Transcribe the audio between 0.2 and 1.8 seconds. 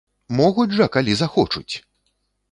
Могуць жа, калі захочуць!